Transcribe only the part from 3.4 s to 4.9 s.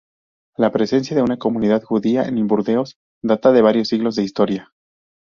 de varios siglos de historia.